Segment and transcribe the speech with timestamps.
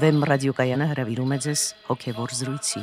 [0.00, 2.82] Վեմ ռադիոկայանը հրավիրում է ձեզ հոգևոր զրույցի։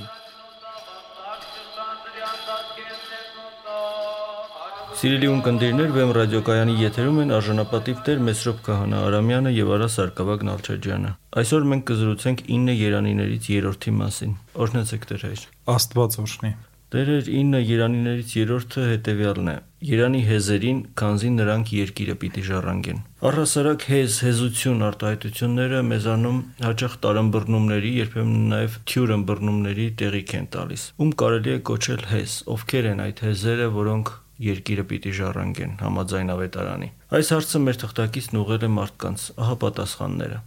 [4.97, 11.11] Սիրելի ունկնդիրներ, Վեմ ռադիոկայանի եթերում են արժանապատիվ Տեր Մեսրոպ Քահանա Արամյանը եւ Արա Սարգսակ Նալչաջյանը։
[11.41, 15.45] Այսօր մենք կզրուցենք 9 երանիներից երրորդի մասին։ Օրհնեցեք Տեր հայր։
[15.77, 19.55] Աստված օրհնի։ Տերեր 9 երանիներից երրորդը հետևյալն է.
[19.87, 28.47] Երանի հեզերին, քանզի նրանք երկիրը պիտի ժառանգեն։ Առհասարակ հեզ, հեզություն արտահայտությունները մեզանում հաճախ տարըմբռնումների, երբեմն
[28.55, 33.71] նաև թյուր ըմբռնումների տեղիք են տալիս։ Ում կարելի է կոչել հեզ, ովքեր են այդ հեզերը,
[33.83, 34.13] որոնք
[34.47, 40.45] երկիրը պիտի ժառանգեն համաձայն ավետարանի։ Այս հարցը մեր թղթակիցն ուղղել է մարդկանց։ Ահա պատասխանները։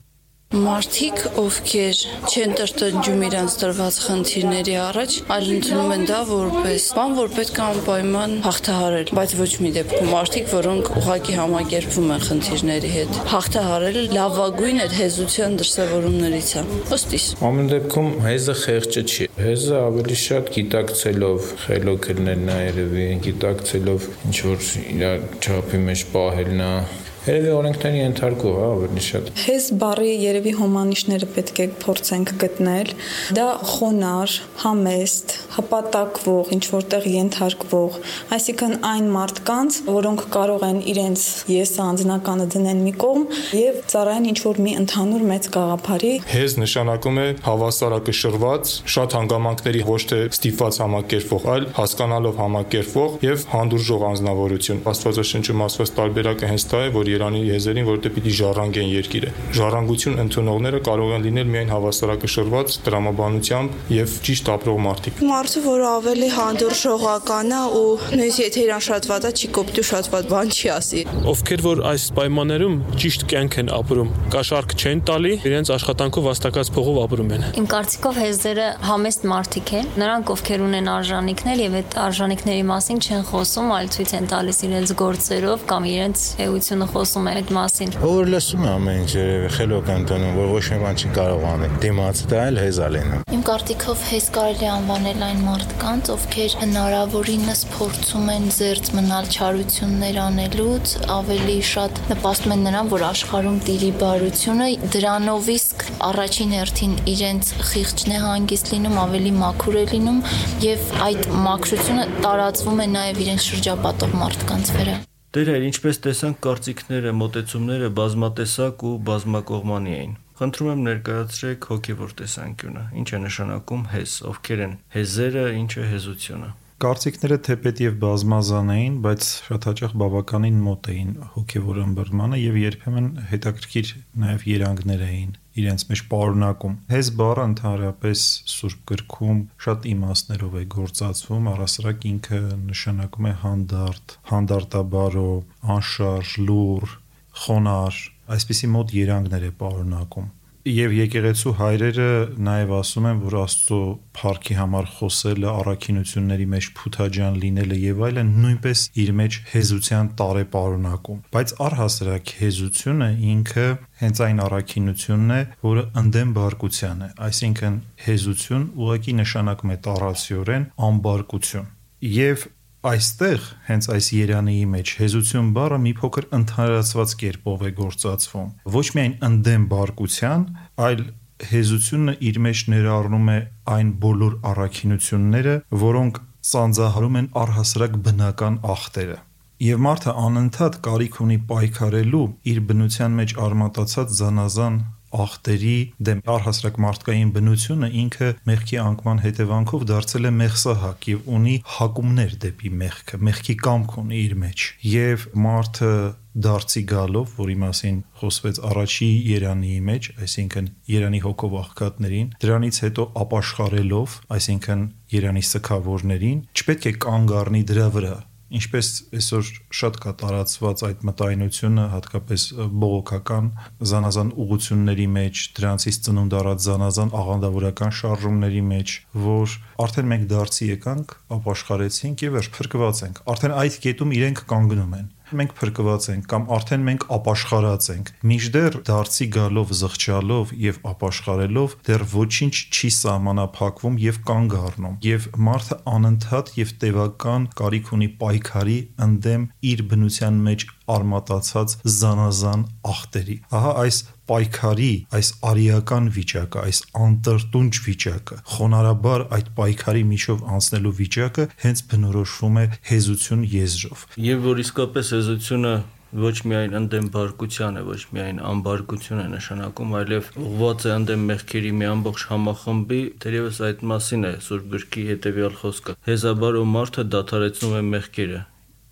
[0.50, 7.28] Մարդիկ, ովքեր չեն տրտնջում իրանց տրված խնդիրների առաջ, այլ ընդունում են դա որպես բան, որ
[7.36, 13.20] պետք է անպայման հաղթահարել, բայց ոչ մի դեպքում մարդիկ, որոնք ուղակի համակերպվում են խնդիրների հետ։
[13.30, 20.50] Հաղթահարելը լավագույն այդ հեզության դրսևորումներից է։ Ոստիս։ Ամեն դեպքում հեզը խեղճը չի։ Հեզը ավելի շատ
[20.58, 25.06] գիտակցելով խելոք լնելն է երևի, գիտակցելով ինչ որ իր
[25.46, 26.74] չափի մեջ պահելն է
[27.20, 32.92] Երևի օրենքների ենթարկող է ավելի շատ։ Հեզ բարի երևի հոմանիշները պետք է փորձենք գտնել։
[33.36, 37.98] Դա խոնար, համեստ, հպատակվող, ինչ որտեղ ենթարկվող,
[38.36, 43.26] այսինքն այն մարդկանց, որոնք կարող են իրենց եսը անձնականը դնեն մի կողմ
[43.60, 50.00] եւ ծառայեն ինչ որ մի ընդհանուր մեծ գաղափարի։ Հեզ նշանակում է հավասարակշռված, շատ հանգամանքների ոչ
[50.08, 56.92] թե ստիպված համակերպող, այլ հասկանալով համակերպող եւ հանդուրժող անznավորություն։ Աստվածաշնչում ասված տարբերակը հենց դա է,
[57.00, 63.92] որ Երանի եզերին, որովհետև պիտի ժառանգեն երկիրը։ Ժառանգություն ընդունողները կարող են լինել միայն հավասարակշռված տրամաբանությամբ
[63.96, 67.84] եւ ճիշտ ապրող մարդիկ։ Մարդը, որը ավելի հանդուրժողական է ու
[68.20, 71.82] նույնիսկ եթե իրան շատ վատ է, չի կոպտի շատ վատ բան չի ասի։ Ովքեր որ
[71.90, 77.46] այս պայմաններում ճիշտ կյանք են ապրում, կաշառք չեն տալի, իրենց աշխատանքով վաստակած փողով ապրում են։
[77.60, 83.24] Իմ կարծիքով հեզերը համեստ մարդիկ են։ Նրանք ովքեր ունեն արժանինքներ եւ այդ արժանինքների մասին չեն
[83.30, 88.26] խոսում, այլ ցույց են տալիս իրենց գործերով կամ իրենց էությունը խոսում է այդ մասին։ Որ
[88.34, 92.26] լսում է ամեն ինչ երևի խելոք ընդունում, որ ոչ մի բան չի կարող անել։ Դիմացը
[92.30, 98.48] դա էլ հեզ ալենում։ Իմ կարծիքով հեզ կարելի անվանել այն մարդկանց, ովքեր հնարավորինս փորձում են
[98.56, 105.86] զերծ մնալ չարություններ անելուց, ավելի շատ նպաստում են նրան, որ աշխարհում տիրի բարությունը, դրանով իսկ
[106.10, 110.24] առաջին հերթին իրենց խիղճն է հանգիստ լինում, ավելի մաքուր է լինում
[110.68, 114.98] եւ այդ մաքրությունը տարածվում է նաեւ իրենց շրջապատող մարդկանց վրա։
[115.30, 123.08] Տերեր, ինչպես տեսանք, կարծիքները, մտեցումները բազմատեսակ ու բազմակողմանի էին։ Խնդրում եմ ներկայացրեք հոգևոր տեսանկյունը։ Ինչ
[123.14, 129.24] է նշանակում հեզ, ովքեր են հեզերը, ինչ է հեզությունը։ Կարծիքները թեպետ եւ բազմազան էին, բայց
[129.46, 133.90] շատ հաճախ բավականին մոտ էին հոգևոր ըմբռնմանը եւ երբեմն հետաքրքիր
[134.22, 138.24] նաեւ երանգներ էին իրենց մեջ պարունակում։ Հեզ բառը ընդհանրապես
[138.54, 145.30] Սուրբ գրքում շատ իմաստներով է գործածվում, առասարակ ինքը նշանակում է հանդարտ, հանդարտաբարո,
[145.76, 146.98] անշարժ, լուր,
[147.44, 148.04] խոնար,
[148.40, 150.36] այսպիսի մոտ երանգներ է պարունակում
[150.68, 152.08] եւ եկեղեցու հայրերը
[152.46, 153.78] նաեւ ասում են, որ Աստծո
[154.18, 161.22] փառքի համար խոսելը, առաքինությունների մեջ փութաջան լինելը եւ այլն նույնպես իր մեջ հեզության տարե պարունակում։
[161.32, 163.66] Բայց առհասարակ հեզությունը ինքը
[164.00, 171.70] հենց այն առաքինությունն է, որը ընդդեմ բարկության է, այսինքն հեզություն ուղղակի նշանակում է տարածիորեն անբարկություն։
[172.00, 172.48] Եվ
[172.80, 178.46] այստեղ հենց այս Երանիի մեջ հեզություն բառը մի փոքր ընդհանրացված կերպով է գործածվում.
[178.76, 180.46] Ոչ միայն ընդդեմ բարկության
[180.86, 181.02] այլ
[181.50, 183.38] հեզությունը իր մեջ ներառնում է
[183.74, 189.18] այն բոլոր առաքինությունները որոնք սանձահարում են առհասարակ բնական ախտերը.
[189.60, 194.78] Եւ մարդը անընդհատ կարիք ունի պայքարելու իր բնության մեջ արմատացած զանազան
[195.10, 195.76] ախտերի
[196.06, 202.72] դեմ առհասարակ մարդկային բնությունը ինքը մեղքի անկման հետևանքով դարձել է մեղսահակ եւ ունի հակումներ դեպի
[202.80, 205.92] մեղքը, մեղքի կամք ունի իր մեջ։ Եվ մարդը
[206.30, 214.16] դարձի գալով, որի մասին խոսվեց առաջի Երանի մեջ, այսինքն Երանի հոգով աղքատներին, դրանից հետո ապաշխարելով,
[214.38, 218.14] այսինքն Երանի սքավորներին, չպետք է կանգ առնի դրա վրա,
[218.50, 219.50] ինչպես այսօր
[219.80, 222.46] շատ կա տարածված այդ մտայնությունը հատկապես
[222.82, 223.50] բողոքական
[223.90, 228.96] զանազան ուղությունների մեջ, դրանցից ծնունդ առած զանազան աղանդավորական շարժումների մեջ,
[229.30, 229.56] որ
[229.86, 235.08] արդեն մենք դարձի եկանք, ապաշխարեցինք եւ վերջ փրկված ենք։ Արդեն այդ կետում իրենք կանգնում են
[235.38, 242.04] մենք փրկված ենք կամ արդեն մենք ապաշխարած ենք։ Միջդեռ դարձի գալով, զղջալով եւ ապաշխարելով դեռ
[242.14, 249.46] ոչինչ չի սահմանափակվում եւ կանգ առնում։ Եվ մարդը անընդհատ եւ տևական կարիք ունի պայքարի ընդդեմ
[249.70, 252.64] իր բնության մեջ արմատացած զանազան
[252.94, 254.00] ախտերի։ Ահա այս
[254.30, 262.60] պայքարի, այս արիական վիճակը, այս անտրտունջ վիճակը, խոնարհաբար այդ պայքարի միջով անցնելու վիճակը հենց բնորոշվում
[262.60, 265.74] է հեզություն եզրով։ Եվ որ իսկապես հեզությունը
[266.10, 271.70] ոչ միայն ընդդեմ բարկության է, ոչ միայն անբարկություն է նշանակում, այլև ուղղված է ընդդեմ մեղքերի
[271.80, 275.94] մի ամբողջ համախմբի, թերևս այդ մասին է Սուրբ գրքի հետևյալ խոսքը.
[276.10, 278.40] Հեզաբարո մարդը դադարեցնում է մեղքերը,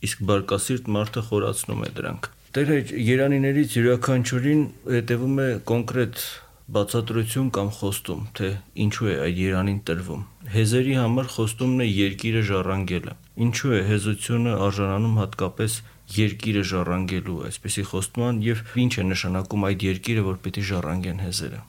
[0.07, 2.29] իսկ բարկասիրտ մարդը խորացնում է դրանք։
[2.59, 4.63] Տեր հայր Երանիներից յուրաքանչյուրին
[4.99, 6.23] հետևում է կոնկրետ
[6.69, 8.49] բացատրություն կամ խոստում, թե
[8.85, 10.25] ինչու է այդ Երանին տրվում։
[10.55, 13.15] Հեզերի համար խոստումն է երկիրը ժառանգելը։
[13.47, 15.79] Ինչու է հեզությունը արժանանում հատկապես
[16.19, 21.61] երկիրը ժառանգելու այսպեսի խոստման եւ ինչ է նշանակում այդ երկիրը, որ պիտի ժառանգեն հեզերը։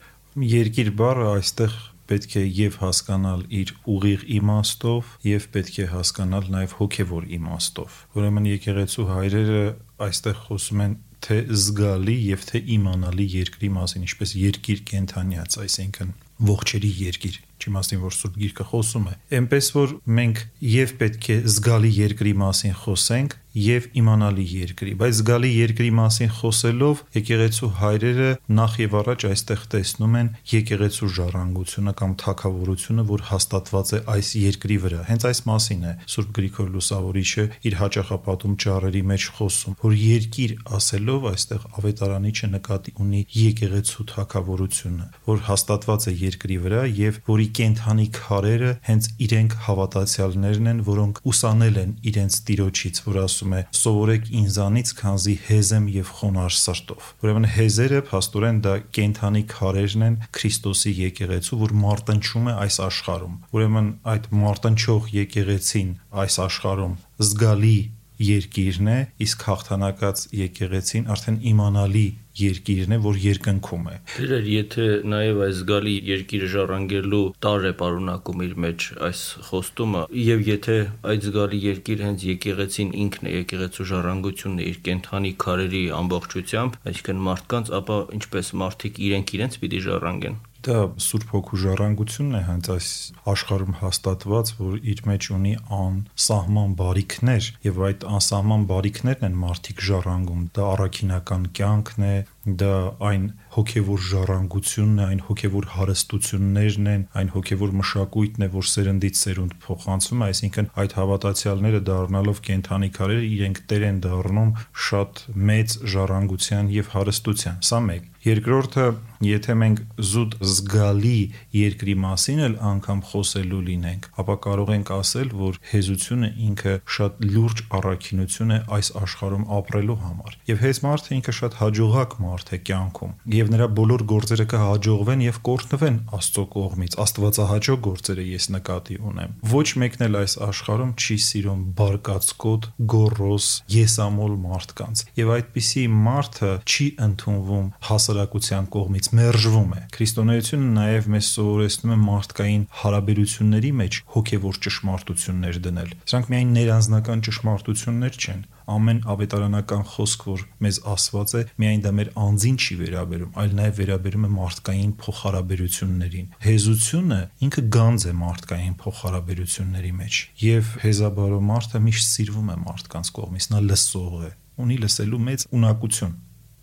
[0.49, 1.79] Երկիր բառը այստեղ
[2.09, 8.50] պետք է եւ հասկանալ իր ուղիղ իմաստով եւ պետք է հասկանալ նաեւ հոգեվոր իմաստով։ Ուրեմն
[8.50, 9.65] եկեղեցու հայրերը
[10.09, 16.15] այստեղ խոսում են թե զգալի եւ թե իմանալի երկրի մասին, ինչպես երկիր կենթանյաց, այսինքն
[16.50, 21.91] ողջերի երկիր չիմաստին որ Սուրբ Գիրքը խոսում է։ Էնպես որ մենք եւ պետք է զգալի
[22.00, 28.29] երկրի մասին խոսենք եւ իմանալի երկրի, բայց զգալի երկրի մասին խոսելով եկեղեցու հայրերը
[28.59, 34.77] նախ եւ առաջ այստեղ տեսնում են եկեղեցու ժառանգությունը կամ թակավորությունը, որ հաստատված է այս երկրի
[34.85, 40.55] վրա։ Հենց այս մասին է Սուրբ Գրիգոր Լուսավորիչը իր հաճախապատում ճառերի մեջ խոսում, որ երկիր
[40.79, 48.07] ասելով այստեղ ավետարանիչը նկատի ունի եկեղեցու թակավորությունը, որ հաստատված է երկրի վրա եւ որի կենթանի
[48.16, 53.62] քարերը հենց իրենք հավատացյալներն են, որոնք ուսանել են իրենց տիրոջից, որ ասում է.
[53.80, 60.18] «Սովորեք ինձանից, քանզի հեզ եմ եւ խոնար սրտով»։ Ուրեմն հեզերը փաստորեն դա կենթանի քարերն են
[60.40, 65.94] Քրիստոսի եկեղեցու, որ մարտնչում է այս աշխարհում։ Ուրեմն այդ մարտնչող եկեղեցին
[66.24, 67.78] այս աշխարհում զգալի
[68.19, 72.07] երկիրն է, իսկ հաղթանակած եկեղեցին արդեն իմանալի
[72.39, 78.44] երկիրն է, որ երկնքում է։ Դերեր, եթե նաև այս զգալի երկիրը ժառանգելու տար է պարունակում
[78.48, 80.77] իր մեջ այս խոստումը, եւ եթե
[81.13, 87.25] այդ զգալի երկիրը հենց եկեղեցին ինքն է, եկեղեցու ժառանգությունն է իր կենթանի քարերի ամբողջությամբ, այսինքն
[87.30, 90.39] մարդկանց, ապա ինչպես մարդիկ իրենք իրենց պիտի ժառանգեն։
[90.69, 92.88] Դա Սուրբ Հոգու ժառանգությունն է հենց այս
[93.31, 100.44] աշխարհում հաստատված, որ իր մեջ ունի անսահման բարիքներ եւ այդ անսահման բարիքներն են մարդիկ ժառանգում։
[100.60, 102.13] Դա առաքինական կյանքն է,
[102.60, 102.74] դա
[103.10, 103.24] այն
[103.56, 110.24] հոգևոր ժառանգությունն է, այն հոգևոր հարստություններն են, այն հոգևոր մշակույթն է, որ սերնդից սերունդ փոխանցվում
[110.24, 114.54] է, այսինքն այդ հավատացյալները դառնալով կենթանի քարեր իրենք տեր են դառնում
[114.90, 118.86] շատ մեծ ժառանգության եւ հարստության։ Սա մեկ Երկրորդը,
[119.24, 121.19] եթե մենք զուտ զգալի
[121.56, 127.63] երկրի մասին էլ անգամ խոսելու լինենք, ապա կարող ենք ասել, որ հեզությունը ինքը շատ լուրջ
[127.80, 133.13] առաքինություն է այս աշխարհում ապրելու համար։ Եվ հեզ մարդը ինքը շատ հաջողակ մարդ է կյանքում,
[133.39, 139.68] եւ նրա բոլոր գործերը կհաջողվեն եւ կորտնվեն Աստծո կողմից։ Աստվածահաճո գործերը ես նկատի ունեմ։ Ոչ
[139.83, 143.50] մեկն էլ այս աշխարհում չի սիրում բարկացկոտ, գոռոզ,
[143.80, 151.27] եսամոլ մարդկանց։ Եվ այդպիսի մարդը չի ընդունվում հաս հասարակության կողմից մերժվում է։ Քրիստոնեությունը նաև մեզ
[151.36, 158.41] սովորեցնում է մարդկային հարաբերությունների մեջ հոգևոր ճշմարտություններ դնել։ Սրանք միայն ներանձնական ճշմարտություններ չեն,
[158.75, 163.79] ամեն ավետարանական խոսք, որ մեզ ասված է, միայն դա մեր անձին չի վերաբերում, այլ նաև
[163.79, 172.09] վերաբերում է մարդկային փոխհարաբերություններին։ Հեզությունը ինքը գանձ է մարդկային փոխհարաբերությունների մեջ, եւ հեզաբարո մարդը միշտ
[172.09, 176.17] սիրվում է մարդկանց կողմից, նա լսող է, ունի լսելու մեծ ունակություն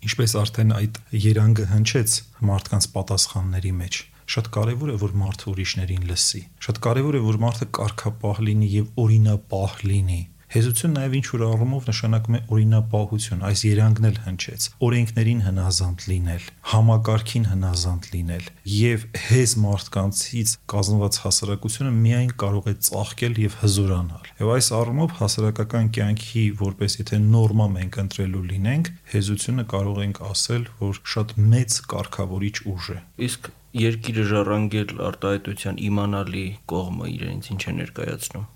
[0.05, 2.15] ինչպես արդեն այդ երանգը հնչեց
[2.47, 3.99] մարդկանց պատասխանների մեջ
[4.33, 8.89] շատ կարևոր է որ մարդը ուրիշներին լսի շատ կարևոր է որ մարդը կարգապահ լինի եւ
[9.03, 15.41] օրինապահ լինի Հեզություն նաև ինչ որ առումով նշանակում է օրինապահություն, այս երանգն էլ հնչեց։ Օրենքներին
[15.43, 23.59] հնազանդ լինել, համակարգին հնազանդ լինել եւ հեզ մարդկանցից կազմված հասարակությունը միայն կարող է ծաղկել եւ
[23.67, 30.25] հզորանալ։ Եվ այս առումով հասարակական կյանքի որպես եթե նորմա մենք ընտրելու լինենք, հեզությունը կարող ենք
[30.31, 37.63] ասել, որ շատ մեծ կարգավորիչ ուժ է։ Իսկ երկիրը ժառանգել արտահայտության իմանալի կողմը իրենից ինչ
[37.67, 38.53] է ներկայացնում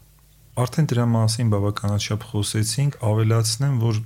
[0.59, 4.01] Արդեն դրա մասին բավականաչափ խոսեցինք, ավելացնեմ, որ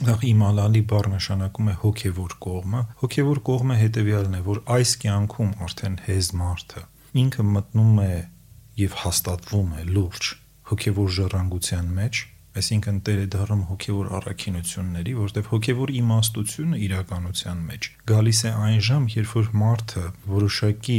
[0.00, 5.98] նախ իմանալի բառ նշանակում է հոգևոր կողմը։ Հոգևոր կողմը հետեւյալն է, որ այս կյանքում արդեն
[6.06, 6.84] հեզ մարդը
[7.20, 8.12] ինքը մտնում է
[8.80, 10.28] եւ հաստատվում է լուրջ
[10.70, 12.20] հոգևոր ժառանգության մեջ,
[12.60, 19.34] այսինքն տերը դառնում հոգևոր առաքինությունների, որտեղ հոգևոր իմաստությունը իրականության մեջ գալիս է այն ժամ, երբ
[19.40, 20.98] որ մարդը որոշակի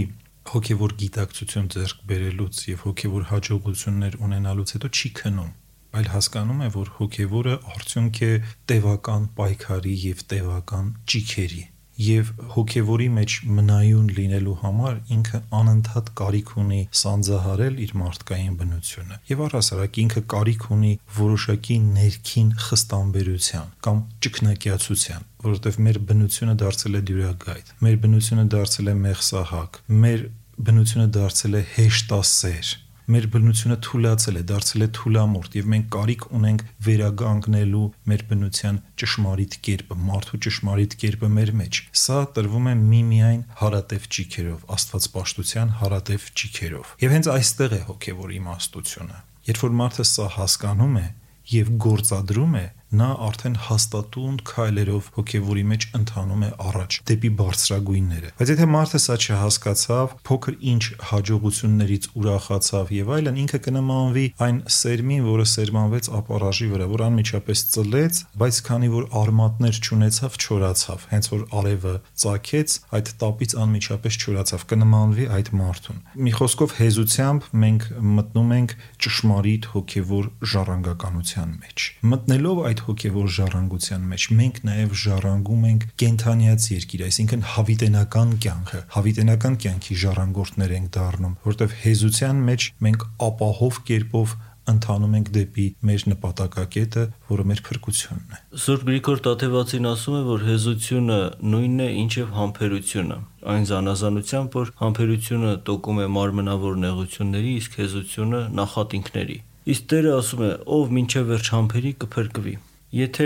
[0.50, 5.52] հոգևոր գիտակցություն ձեռք բերելուց եւ հոգևոր հաջողություններ ունենալուց հետո չի քնում
[5.92, 8.32] այլ հասկանում է, որ հոգևորը արդյունք է
[8.72, 11.64] տևական պայքարի եւ տևական ճիքերի
[12.02, 19.44] եւ հոգեվորի մեջ մնայուն լինելու համար ինքը անընդհատ կարիք ունի սանձահարել իր մարդկային բնությունը եւ
[19.48, 27.74] առհասարակ ինքը կարիք ունի որոշակի ներքին խստամբերության կամ ճկնակյացության որովհետեւ մեր բնությունը դարձել է դյուրագայթ
[27.88, 30.24] մեր բնությունը դարձել է մեղսահակ մեր
[30.62, 32.72] բնությունը դարձել է հեշտասեր
[33.12, 37.82] մեր բնությունը թուլացել է, դարձել է թուլամորտ եւ մենք կարիք ունենք վերագանգնելու
[38.12, 44.62] մեր բնության ճշմարիտ կերպը, մարդու ճշմարիտ կերպը մեր մեջ։ Սա տրվում է միմիայն հարատև ճիքերով,
[44.78, 49.20] աստվածպաշտության հարատև ճիքերով։ Եվ հենց այստեղ է հոգեվոր իմաստությունը։
[49.52, 51.08] Երբ որ մարդը սա հասկանում է
[51.52, 58.52] եւ գործադրում է, նա արդեն հաստատուն քայլերով հոգևորի մեջ ընթանում է առաջ դեպի բարձրագույնները բայց
[58.52, 65.46] եթե մարդը սա չհասկացավ փոքր ինչ հաջողություններից ուրախացավ եւ այլն ինքը կնմանվի այն սերմին որը
[65.52, 71.96] սերմանվեց ապարաժի վրա որ անմիջապես ծլեց բայց քանի որ արմատներ չունեցավ չորացավ հենց որ արևը
[72.22, 77.88] ծակեց այդ տապից անմիջապես չորացավ կնմանվի այդ մարդուն մի խոսքով հեզությամբ մենք
[78.20, 85.66] մտնում ենք ճշմարիտ հոգևոր ժառանգականության մեջ մտնելով այդ այդ հոգևոր ժառանգության մեջ մենք նաև ժառանգում
[85.70, 93.06] ենք կենթանիած երկիր, այսինքն հավիտենական կյանքը, հավիտենական կյանքի ժառանգորդներ ենք դառնում, որտեղ հեզության մեջ մենք
[93.28, 94.34] ապահով կերպով
[94.72, 100.46] ընթանում ենք դեպի մեր նպատակակետը, որը մեր փրկությունն է։ Սուրբ Գրիգոր Տաթևացին ասում է, որ
[100.48, 101.20] հեզությունը
[101.52, 103.18] նույնն է, ինչև համբերությունը։
[103.52, 109.38] Այն զանազանությամբ, որ համբերությունը տոկում է մարմնավոր նեղությունների, իսկ հեզությունը նախատինքների։
[109.72, 112.56] Իսկ Տերը ասում է, ով ոչ վերջ համբերի կփրկվի։
[112.92, 113.26] Եթե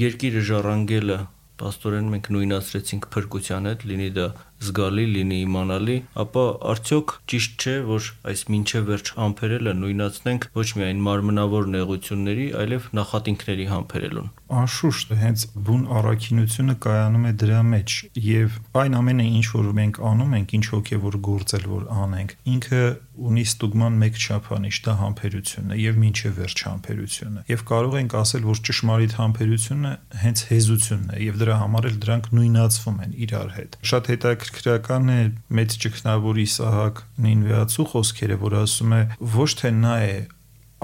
[0.00, 1.16] երկիրը ժառանգելը
[1.60, 4.24] Պաստորեն մենք նույնացրեցինք փրկության հետ, լինի դա
[4.64, 11.02] զգալի, լինի իմանալի, ապա արդյոք ճիշտ չէ, որ այս ինչե վերջ համբերելը նույնացնենք ոչ միայն
[11.06, 17.96] մարմնավոր նեղությունների, այլև նախատինքների համբերելուն։ Անշուշտ, հենց բուն առաքինությունը կայանում է դրա մեջ
[18.26, 22.82] եւ այն ամենը ինչ որ մենք անում ենք, ինչ հոգեվոր գործել որ անենք, ինքը
[23.16, 28.42] ունի ստուգման մեկ չափանիշ, դա համբերությունն է եւ ինչե վերջ համբերությունը։ Եվ կարող ենք ասել,
[28.46, 33.78] որ ճշմարիտ համբերությունը հենց հեզությունն է եւ դրա համար էլ դրանք նույնացվում են իրար հետ։
[33.90, 34.10] Շատ
[34.46, 35.22] հետաքրքրական է
[35.58, 39.00] մեծ ճգնավոր Իսահակ Նինվեացու խոսքերը, որ ասում է
[39.34, 40.14] ոչ թե նա է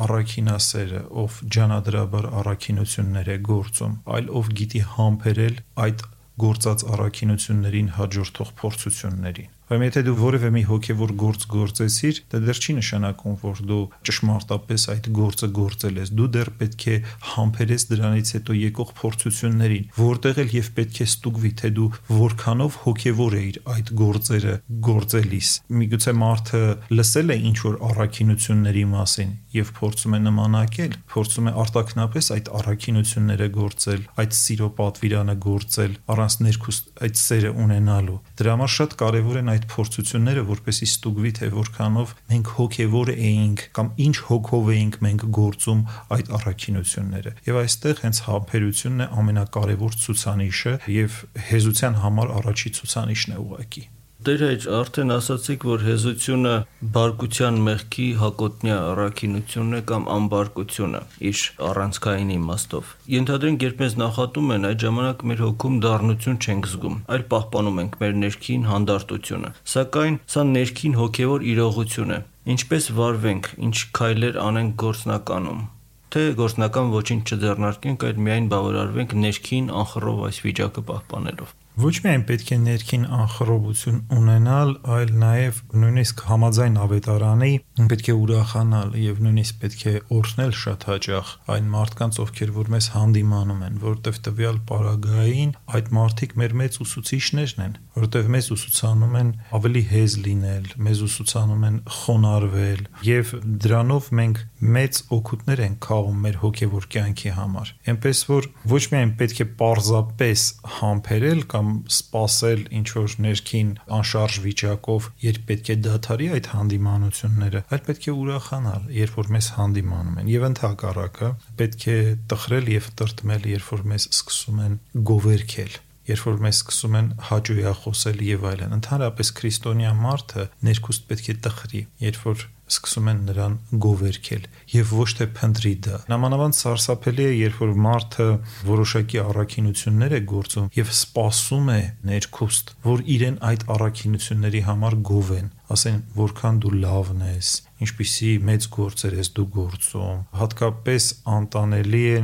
[0.03, 6.05] առաքինասերը, ով ջանադրաբար առաքինություններ է գործում, այլ ով գիտի համբերել այդ
[6.43, 12.75] գործած առաքինություններին հաջորդող փորձություններին Բայց եթե դու որևէ մի հոգևոր գործ գործեցիր, դա դեռ չի
[12.79, 16.97] նշանակում, որ դու ճշմարտապես այդ գործը գործել ես։ Դու դեռ պետք է
[17.33, 23.37] համբերես դրանից հետո եկող փորձություններին, որտեղ էլ եւ պետք է ստուգվի, թե դու որքանով հոգևոր
[23.43, 24.55] էիր այդ գործերը
[24.89, 25.51] գործելիս։
[25.83, 26.63] Միգուցե մարդը
[26.97, 33.49] լսել է ինչ որ առաքինությունների մասին եւ փորձում է նմանակել, փորձում է արտակնապես այդ առաքինությունները
[33.53, 39.53] գործել, այդ սիրո պատվիրանը գործել, առանց ներքուստ այդ սերը ունենալու։ Դրա համար շատ կարեւոր են
[39.53, 45.81] այդ փորձությունները, որպեսի ստուգվի թե որքանով մենք հոգևոր էինք կամ ինչ հոգով էինք մենք գործում
[46.19, 51.19] այդ առաքինությունները։ Եվ այստեղ հենց համբերությունն է ամենակարևոր ցուցանիշը եւ
[51.53, 53.85] հեզության համար առաջի ցուցանիշն է ուղղակի։
[54.23, 56.51] Դեր այդ արդեն ասացիք, որ հեզությունը
[56.95, 61.01] բարկության մեղքի հակոտնյա առաքինությունն է կամ անբարկությունը
[61.31, 67.01] իր առանցքային իմաստով։ Ենթադրենք, երբ մեզ նախատում են, այդ ժամանակ մեր հոգում դառնություն չենք զգում,
[67.17, 72.21] այլ պահպանում ենք մեր ներքին հանդարտությունը։ Սակայն սա ներքին հոգևոր իրողություն է։
[72.53, 75.65] Ինչպես վարվենք, ինչ քայլեր անենք գործնականում
[76.13, 82.51] թե գործնական ոչինչ չձեռնարկենք, այլ միայն բավարարվենք ներքին անխռով այս վիճակը պահպանելով։ Ոչ միայն պետք
[82.53, 87.53] է ներքին անխռովություն ունենալ, այլ նաև նույնիսկ համաձայն ավետարանի
[87.93, 92.89] պետք է ուրախանալ եւ նույնիսկ պետք է օրհնել շատ հաճախ այն մարդկանց, ովքեր որ մեզ
[92.97, 99.31] հանդիմանում են, որովհետեւ տվյալ պարագային այդ մարդիկ մեր մեծ ուսուցիչներն են, որովհետև մեզ ուսուցանում են
[99.57, 103.33] ավելի հեզ լինել, մեզ ուսուցանում են խոնարհվել եւ
[103.65, 104.41] դրանով մենք
[104.77, 110.47] մեծ օգուտներ ենք քաղում մեր հոգեվոր կյանքի համար։ Էնպես որ ոչ միայն պետք է պարզապես
[110.79, 117.87] համբերել կամ սпасել ինչ որ ներքին անշարժ վիճակով, երբ պետք է դադարի այդ հանդիմանությունները, այլ
[117.93, 122.01] պետք է ուրախանալ, երբ որ մեզ հանդիմանում են եւ ընդհակառակը պետք է
[122.33, 124.79] տխրել եւ տրտմել, երբ որ մեզ սկսում են
[125.13, 131.31] գովերքել երբ որ մեզ սկսում են հաճույա խոսել եւ այլն։ Ընդհանրապես քրիստոնյա մարդը ներքուստ պետք
[131.33, 133.55] է տխրի, երբ որ սկսում են նրան
[133.85, 138.29] գովերքել եւ ոչ թե փնտրի դա։ Նամանավանդ սարսափելի է, երբ որ մարդը
[138.69, 141.81] որոշակի առաքինություններ է գործում եւ սпасում է
[142.13, 147.51] ներքուստ, որ իրեն այդ առաքինությունների համար գովեն, ասեն, որքան դու լավն ես,
[147.83, 152.19] ինչպիսի մեծ գործեր ես դու գործում։ Հատկապես անտանելի է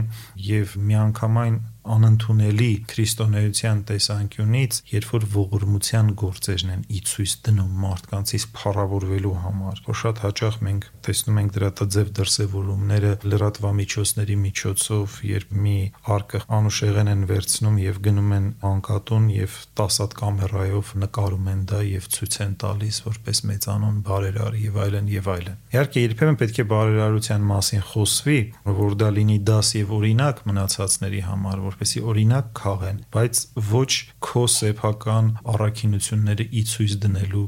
[0.49, 1.59] եւ միանգամայն
[1.95, 9.99] անընդունելի քրիստոնեության տեսանկյունից, երբ որ ողորմության գործերն են ի ցույց դնում մարդկանցից փառավորվելու համար։ Որ
[10.03, 15.77] շատ հաճախ մենք տեսնում ենք դրա տձև դրսևորումները լրատվամիջոցների միջոցով, երբ մի
[16.19, 21.81] արկը անուշեղեն են վերցնում եւ գնում են անկատուն եւ 10 հատ կամերայով նկարում են դա
[21.89, 26.67] եւ ցույց են տալիս որպես մեծանուն բարերար եւ այլն եւ այլն։ Իհարկե երբեմն պետք է
[26.73, 28.39] բարերարության մասին խոսվի,
[28.79, 33.91] որ դա լինի դաս եւ օրինակ մնացածների համար, որպեսի օրինակ քաղեն, բայց ոչ
[34.27, 37.43] քո սեփական առաքինությունները ի ցույց դնելու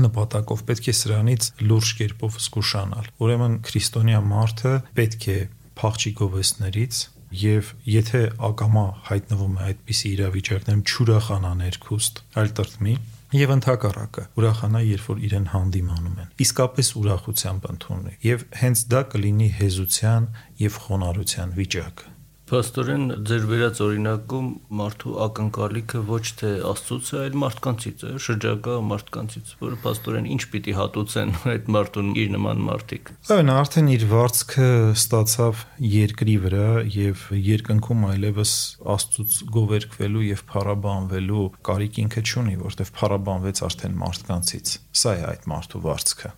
[0.00, 5.38] նպատակով պետք է սրանից լուրջ կերպով զգուշանալ։ Ուրեմն քրիստոնյա մարդը պետք է
[5.80, 7.00] փախչի գովեստներից
[7.40, 12.94] եւ եթե ակամա հայտնվում է այդպիսի իրավիճակներում չուրախանա ներքուստ, այլ տրտմի
[13.38, 19.50] եւ ընդհակառակը ուրախանա երբ որ իրեն հանդիմանում են իսկապես ուրախությամբ ընդունի եւ հենց դա կլինի
[19.60, 20.26] հեզության
[20.64, 22.10] եւ խոնարհության վիճակը
[22.50, 29.52] Փաստորեն ձեր վերած օրինակում մարդու ակնկալիքը ոչ թե Աստծուց է, այլ մարդկանցից է, շրջակա մարդկանցից,
[29.60, 34.66] որը փաստորեն ինչ պիտի հատուցեն այդ մարդուն իր նման մարդիկ։ Այո, արդեն իր վարձքը
[34.98, 35.62] ստացավ
[35.94, 36.66] երկրի վրա
[36.96, 38.56] եւ երկնքում այլևս
[38.98, 45.86] Աստծուց գովերքվելու եւ փառաբանվելու կարիք ինքը չունի, որտեվ փառաբանվեց արդեն մարդկանցից։ Սա է այդ մարդու
[45.86, 46.36] վարձքը։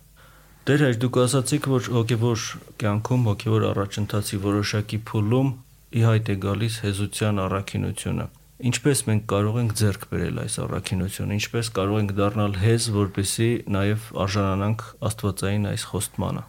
[0.63, 2.43] Դեր այլ դուք ասացիք, որ հոգևոր
[2.79, 5.49] կյանքում, հոգևոր առաջընթացի որոշակի փուլում
[5.93, 8.25] ի հայտ է գալիս հեզության առաքինությունը։
[8.63, 14.05] Ինչպես մենք կարող ենք ձեռք բերել այս առաքինությունը, ինչպես կարող ենք դառնալ հեզ, որպեսի նաև
[14.23, 16.43] արժանանանք Աստվածային այս խոստմանը։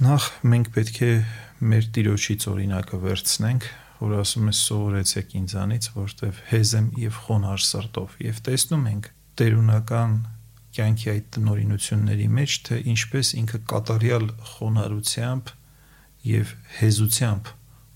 [0.00, 1.12] Նախ մենք պետք է
[1.70, 3.68] մեր Տիրոջից օրինակը վերցնենք,
[4.00, 9.08] որ ասում է սովորեցեք ինձանից, որտեվ հեզ եմ եւ խոնար սրտով, եւ տեսնում ենք
[9.40, 10.18] տերունական
[10.80, 15.54] կյանքի այդ տնորինությունների մեջ, թե ինչպես ինքը կատարյալ խոնարհությամբ
[16.30, 17.54] եւ հեզությամբ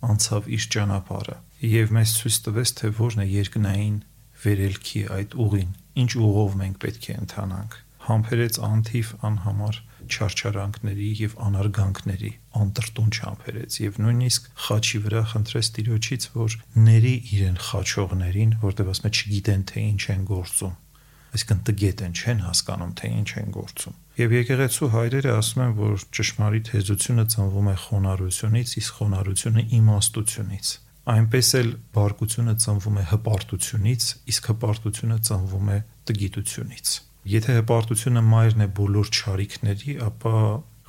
[0.08, 1.38] անցավ իր ճանապարհը
[1.74, 3.96] եւ մեզ ցույց տվեց թե որն է երկնային
[4.44, 5.72] վերելքի այդ ուղին
[6.04, 14.00] ինչ ուղով մենք պետք է ընթանանք համբերեց անթիվ անհամար չարչարանքների եւ անարգանքների անտրտուն չամբերեց եւ
[14.04, 16.56] նույնիսկ խաչի վրա խնդրեց Տիրոջից որ
[16.88, 20.74] ների իրեն խաչողներին որտեղ ասում է չգիտեն թե ինչ են գործում
[21.34, 26.02] այսինքն տգետ են չեն հասկանում թե ինչ են գործում Եվ եկեղեցու հայրերը ասում են, որ
[26.14, 30.68] ճշմարիտ հեզությունը ծնվում է խոնարհությունից, իսկ խոնարհությունը իմաստությունից։
[31.14, 35.78] Այնպես էլ բարկությունը ծնվում է հպարտությունից, իսկ հպարտությունը ծնվում է
[36.10, 36.94] տգիտությունից։
[37.34, 40.38] Եթե հպարտությունը մայրն է բոլոր ճարիքների, ապա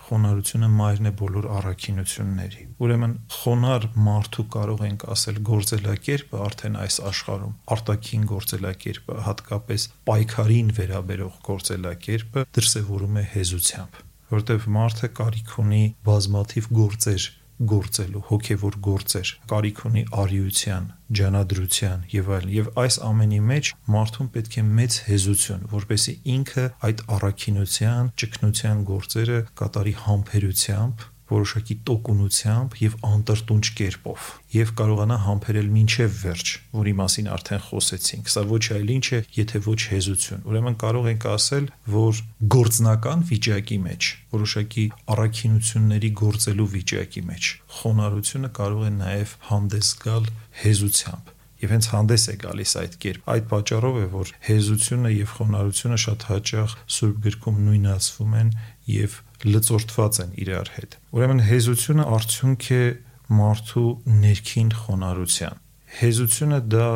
[0.06, 7.56] խոնարհությունը մայրն է բոլոր առաքինությունների։ Ուրեմն խոնար մարդու կարող ենք ասել գործելակերպը արդեն այս աշխարհում
[7.76, 14.04] արտաքին գործելակերպը, հատկապես պայքարին վերաբերող գործելակերպը դրսևորում է հեզությամբ,
[14.36, 17.32] որտեղ մարդը կարիք ունի բազմաթիվ գործեր
[17.72, 20.88] գործելու հոգևոր գործեր, կարիք ունի արիության,
[21.20, 27.04] ջանադրության եւ այլն։ Եվ այս ամենի մեջ մարդուն պետք է մեծ հեզություն, որպեսզի ինքը այդ
[27.16, 36.52] առաքինության, ճգնության գործերը կատարի համբերությամբ որոշակի տոկունությամբ եւ անտրտունջ կերպով եւ կարողանա համբերել մինչեւ վերջ,
[36.80, 41.28] որի մասին արդեն խոսեցինք։ Սա ոչ այլ ինչ է, եթե ոչ հեզություն։ Ուրեմն կարող ենք
[41.36, 42.24] ասել, որ
[42.56, 44.86] գործնական վիճակի մեջ, որոշակի
[45.16, 50.30] առաքինությունների գործելու վիճակի մեջ խոնարհությունը կարող է նաեւ հանդես գալ
[50.66, 51.34] հեզությամբ
[51.66, 56.26] եւ հենց հանդես է գալիս այդ կերպ։ Այդ պատճառով է, որ հեզությունը եւ խոնարհությունը շատ
[56.30, 58.50] հաճախ Սուրբ գրքում նույնացվում են
[58.92, 62.84] եւ լծորտված են իրար հետ։ Ուրեմն հեզությունը արդյունք է
[63.40, 63.90] մարդու
[64.26, 65.62] ներքին խոնարհության։
[65.96, 66.88] Հեզությունը դա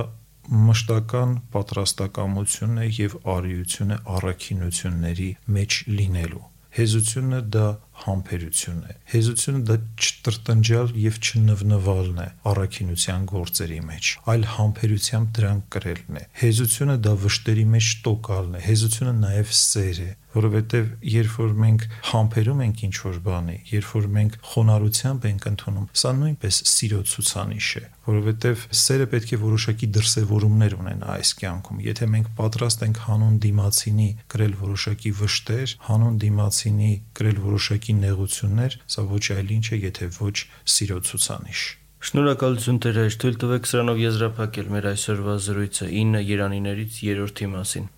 [0.69, 6.45] մշտական պատրաստակամություն է եւ արիություն է առաքինությունների մեջ լինելու։
[6.79, 7.67] Հեզությունը դա
[8.05, 16.19] համբերություն է։ Հեզությունը դա չտրտնջալ եւ չնվնվալն է առաքինության գործերի մեջ, այլ համբերությամբ դրանք կրելն
[16.19, 21.85] է։ Հեզությունը դա վշտերի մեջ տոկալն է։ Հեզությունը նաեւ սեր է, որովհետև երբ որ մենք
[22.09, 27.69] համբերում ենք ինչ որ բանի, երբ որ մենք խոնարհությամբ ենք ընդունում, սա նույնպես սիրո ցուցանիշ
[27.79, 33.39] է, որովհետև սերը պետք է որոշակի դրսևորումներ ունենա այս կյանքում։ Եթե մենք պատրաստ ենք հանուն
[33.45, 40.09] դիմացինի գրել որոշակի վշտեր, հանուն դիմացինի գրել որոշակի նեղություններ, սա ոչ այլ ինչ է, եթե
[40.19, 40.37] ոչ
[40.75, 41.61] սիրո ցուցանիշ։
[41.99, 47.89] Շնորհակալություն Տեր հայր, թույլ տվեք սրանով եզրափակել մեր այսօրվա զրույցը 9 Երանիներից 3-րդի մասին։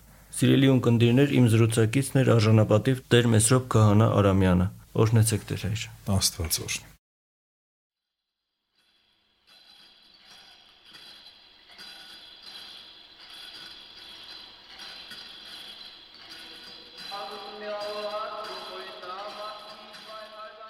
[0.42, 4.70] Սիրելի ունկնդիրներ, իմ զրուցակիցն էր արժանապատիվ Տեր Մեսրոպ Քահանա Արամյանը։
[5.06, 5.84] Օրհնեցեք Տեր հայր։
[6.18, 6.91] Աստված օրհնի։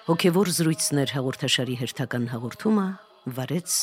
[0.03, 2.87] Հոգևոր զրույցներ հաղորդաշարի հերթական հաղորդումը
[3.37, 3.75] վարեց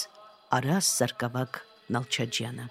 [0.57, 1.59] Արաս Սարգսակ
[1.95, 2.65] Նալչաջյանը։